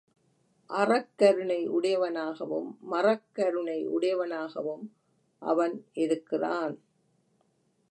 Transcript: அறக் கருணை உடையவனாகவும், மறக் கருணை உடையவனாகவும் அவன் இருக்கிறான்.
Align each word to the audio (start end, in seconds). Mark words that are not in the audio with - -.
அறக் 0.69 1.09
கருணை 1.15 1.69
உடையவனாகவும், 1.69 2.79
மறக் 2.79 3.23
கருணை 3.31 3.87
உடையவனாகவும் 3.87 4.87
அவன் 5.39 5.85
இருக்கிறான். 5.93 6.75